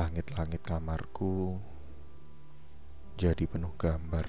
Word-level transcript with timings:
Langit-langit 0.00 0.64
kamarku 0.64 1.60
jadi 3.20 3.44
penuh 3.44 3.76
gambar 3.76 4.24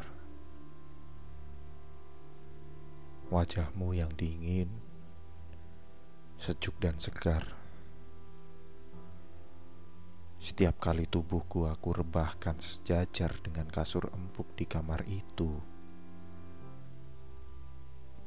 wajahmu 3.31 3.95
yang 3.95 4.11
dingin, 4.19 4.67
sejuk 6.35 6.75
dan 6.83 6.99
segar. 6.99 7.55
Setiap 10.43 10.75
kali 10.83 11.07
tubuhku 11.07 11.63
aku 11.71 12.03
rebahkan 12.03 12.59
sejajar 12.59 13.31
dengan 13.39 13.71
kasur 13.71 14.11
empuk 14.11 14.51
di 14.59 14.67
kamar 14.67 15.07
itu. 15.07 15.55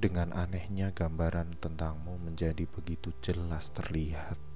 Dengan 0.01 0.33
anehnya 0.33 0.97
gambaran 0.97 1.61
tentangmu 1.61 2.25
menjadi 2.25 2.65
begitu 2.65 3.13
jelas 3.21 3.69
terlihat. 3.77 4.54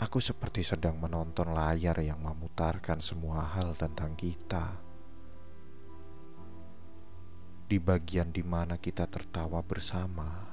Aku 0.00 0.16
seperti 0.16 0.64
sedang 0.64 0.96
menonton 0.96 1.52
layar 1.52 2.00
yang 2.00 2.24
memutarkan 2.24 3.04
semua 3.04 3.44
hal 3.52 3.76
tentang 3.76 4.16
kita. 4.16 4.80
Di 7.68 7.76
bagian 7.76 8.32
di 8.32 8.40
mana 8.40 8.80
kita 8.80 9.04
tertawa 9.12 9.60
bersama, 9.60 10.48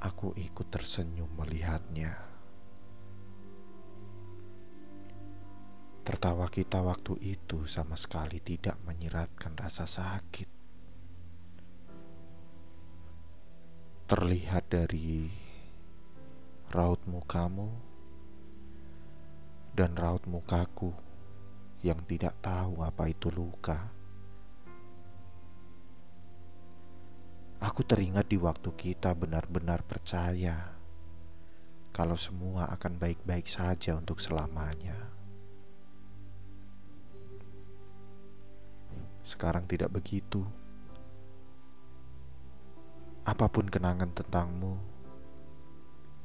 aku 0.00 0.32
ikut 0.32 0.72
tersenyum 0.72 1.28
melihatnya. 1.36 2.16
Tertawa 6.00 6.48
kita 6.48 6.80
waktu 6.80 7.20
itu 7.20 7.68
sama 7.68 8.00
sekali 8.00 8.40
tidak 8.40 8.80
menyiratkan 8.80 9.60
rasa 9.60 9.84
sakit. 9.84 10.48
Terlihat 14.08 14.72
dari 14.72 15.28
raut 16.72 17.04
mukamu 17.04 17.89
dan 19.80 19.96
raut 19.96 20.20
mukaku 20.28 20.92
yang 21.80 22.04
tidak 22.04 22.36
tahu 22.44 22.84
apa 22.84 23.08
itu 23.08 23.32
luka. 23.32 23.88
Aku 27.64 27.80
teringat 27.88 28.28
di 28.28 28.36
waktu 28.36 28.76
kita 28.76 29.16
benar-benar 29.16 29.80
percaya 29.80 30.76
kalau 31.96 32.12
semua 32.12 32.68
akan 32.76 33.00
baik-baik 33.00 33.48
saja 33.48 33.96
untuk 33.96 34.20
selamanya. 34.20 35.00
Sekarang 39.24 39.64
tidak 39.64 39.96
begitu. 39.96 40.44
Apa 43.24 43.48
pun 43.48 43.64
kenangan 43.64 44.12
tentangmu, 44.12 44.76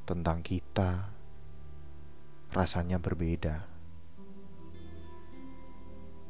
tentang 0.04 0.44
kita, 0.44 1.15
rasanya 2.56 2.96
berbeda. 2.96 3.68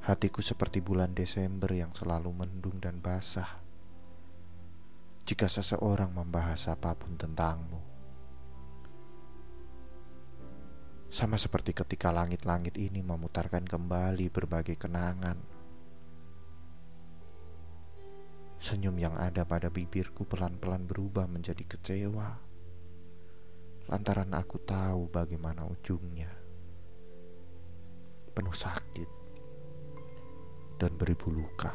Hatiku 0.02 0.42
seperti 0.42 0.82
bulan 0.82 1.14
Desember 1.14 1.70
yang 1.70 1.94
selalu 1.94 2.34
mendung 2.34 2.82
dan 2.82 2.98
basah. 2.98 3.62
Jika 5.22 5.46
seseorang 5.46 6.10
membahas 6.10 6.66
apa 6.66 6.98
pun 6.98 7.14
tentangmu, 7.14 7.78
sama 11.10 11.38
seperti 11.38 11.70
ketika 11.70 12.10
langit-langit 12.10 12.74
ini 12.74 13.06
memutarkan 13.06 13.62
kembali 13.62 14.26
berbagai 14.30 14.74
kenangan. 14.74 15.38
Senyum 18.58 18.98
yang 18.98 19.14
ada 19.14 19.46
pada 19.46 19.70
bibirku 19.70 20.26
pelan-pelan 20.26 20.90
berubah 20.90 21.30
menjadi 21.30 21.62
kecewa 21.62 22.45
lantaran 23.86 24.34
aku 24.34 24.58
tahu 24.66 25.06
bagaimana 25.06 25.62
ujungnya. 25.70 26.30
Penuh 28.34 28.52
sakit 28.52 29.10
dan 30.76 30.92
beribu 30.98 31.30
luka. 31.30 31.72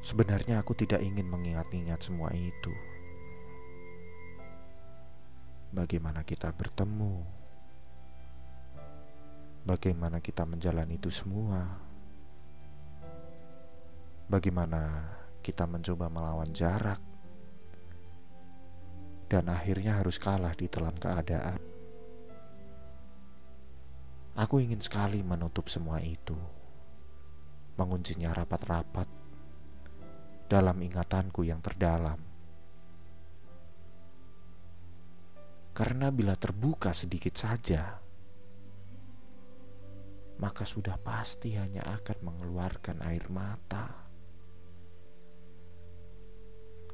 Sebenarnya 0.00 0.62
aku 0.62 0.72
tidak 0.78 1.02
ingin 1.02 1.26
mengingat-ingat 1.26 1.98
semua 1.98 2.30
itu. 2.32 2.70
Bagaimana 5.74 6.22
kita 6.22 6.54
bertemu? 6.54 7.26
Bagaimana 9.66 10.22
kita 10.22 10.46
menjalani 10.46 10.94
itu 10.94 11.10
semua? 11.10 11.82
Bagaimana 14.30 15.10
kita 15.42 15.66
mencoba 15.66 16.06
melawan 16.06 16.54
jarak? 16.54 17.15
Dan 19.26 19.50
akhirnya 19.50 19.98
harus 19.98 20.22
kalah 20.22 20.54
di 20.54 20.70
telan 20.70 20.94
keadaan. 20.94 21.58
Aku 24.36 24.60
ingin 24.62 24.78
sekali 24.78 25.24
menutup 25.24 25.66
semua 25.66 25.98
itu, 25.98 26.36
menguncinya 27.80 28.36
rapat-rapat 28.36 29.08
dalam 30.46 30.76
ingatanku 30.78 31.42
yang 31.42 31.58
terdalam. 31.58 32.20
Karena 35.76 36.08
bila 36.08 36.36
terbuka 36.36 36.92
sedikit 36.92 37.36
saja, 37.36 38.00
maka 40.36 40.64
sudah 40.68 41.00
pasti 41.00 41.56
hanya 41.56 41.84
akan 42.00 42.18
mengeluarkan 42.20 43.00
air 43.08 43.24
mata 43.32 44.05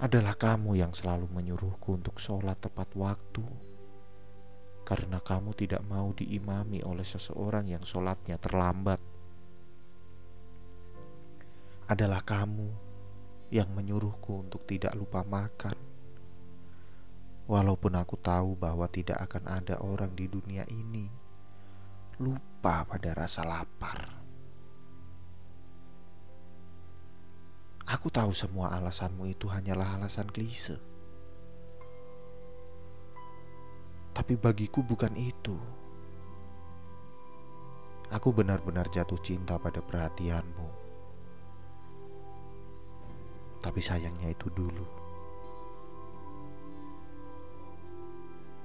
adalah 0.03 0.35
kamu 0.35 0.83
yang 0.83 0.91
selalu 0.91 1.31
menyuruhku 1.31 1.95
untuk 1.95 2.19
sholat 2.19 2.59
tepat 2.59 2.91
waktu, 2.99 3.47
karena 4.83 5.23
kamu 5.23 5.55
tidak 5.55 5.79
mau 5.87 6.11
diimami 6.11 6.83
oleh 6.83 7.07
seseorang 7.07 7.71
yang 7.71 7.87
sholatnya 7.87 8.35
terlambat. 8.43 8.99
Adalah 11.87 12.19
kamu 12.27 12.67
yang 13.55 13.71
menyuruhku 13.71 14.43
untuk 14.43 14.67
tidak 14.67 14.91
lupa 14.99 15.23
makan, 15.23 15.79
walaupun 17.47 17.95
aku 17.95 18.19
tahu 18.19 18.59
bahwa 18.59 18.91
tidak 18.91 19.23
akan 19.23 19.55
ada 19.55 19.79
orang 19.87 20.19
di 20.19 20.27
dunia 20.27 20.67
ini 20.67 21.07
lupa 22.19 22.83
pada 22.91 23.15
rasa 23.15 23.47
lapar. 23.47 24.22
Aku 27.93 28.09
tahu 28.09 28.33
semua 28.33 28.73
alasanmu 28.73 29.29
itu 29.29 29.45
hanyalah 29.53 30.01
alasan 30.01 30.25
klise. 30.33 30.81
Tapi 34.17 34.33
bagiku 34.41 34.81
bukan 34.81 35.13
itu. 35.13 35.53
Aku 38.09 38.33
benar-benar 38.33 38.89
jatuh 38.89 39.21
cinta 39.21 39.61
pada 39.61 39.85
perhatianmu. 39.85 40.69
Tapi 43.61 43.81
sayangnya 43.85 44.33
itu 44.33 44.49
dulu. 44.49 44.89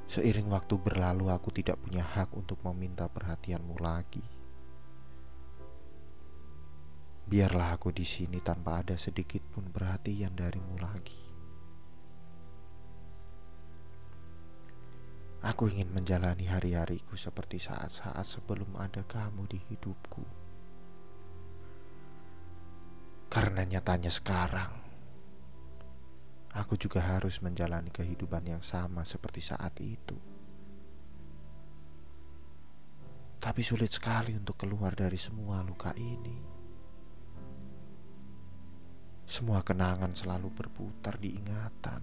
Seiring 0.08 0.48
waktu 0.48 0.80
berlalu 0.80 1.28
aku 1.36 1.52
tidak 1.52 1.84
punya 1.84 2.00
hak 2.00 2.32
untuk 2.32 2.64
meminta 2.64 3.12
perhatianmu 3.12 3.76
lagi. 3.84 4.37
Biarlah 7.28 7.76
aku 7.76 7.92
di 7.92 8.08
sini 8.08 8.40
tanpa 8.40 8.80
ada 8.80 8.96
sedikit 8.96 9.44
pun 9.52 9.68
perhatian 9.68 10.32
darimu 10.32 10.80
lagi. 10.80 11.28
Aku 15.44 15.68
ingin 15.68 15.92
menjalani 15.92 16.48
hari-hariku 16.48 17.20
seperti 17.20 17.60
saat-saat 17.60 18.24
sebelum 18.24 18.80
ada 18.80 19.04
kamu 19.04 19.44
di 19.44 19.60
hidupku. 19.60 20.24
Karena 23.28 23.68
nyatanya 23.68 24.08
sekarang, 24.08 24.72
aku 26.56 26.80
juga 26.80 27.04
harus 27.04 27.44
menjalani 27.44 27.92
kehidupan 27.92 28.56
yang 28.56 28.64
sama 28.64 29.04
seperti 29.04 29.44
saat 29.44 29.76
itu. 29.84 30.16
Tapi 33.44 33.62
sulit 33.62 33.92
sekali 33.92 34.32
untuk 34.32 34.56
keluar 34.56 34.96
dari 34.96 35.20
semua 35.20 35.60
luka 35.60 35.92
ini. 36.00 36.57
Semua 39.28 39.60
kenangan 39.60 40.16
selalu 40.16 40.48
berputar 40.56 41.20
di 41.20 41.36
ingatan, 41.36 42.00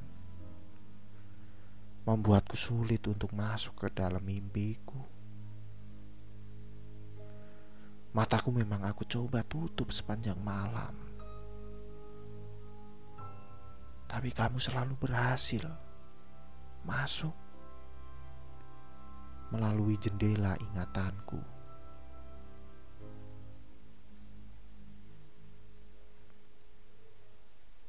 membuatku 2.05 2.53
sulit 2.53 3.01
untuk 3.09 3.33
masuk 3.33 3.81
ke 3.81 3.89
dalam 3.97 4.21
mimpiku. 4.21 5.01
Mataku 8.13 8.53
memang 8.53 8.85
aku 8.85 9.09
coba 9.09 9.41
tutup 9.41 9.89
sepanjang 9.89 10.37
malam, 10.37 10.93
tapi 14.05 14.29
kamu 14.29 14.61
selalu 14.61 14.93
berhasil 15.01 15.65
masuk 16.85 17.33
melalui 19.49 19.97
jendela 19.97 20.61
ingatanku. 20.61 21.54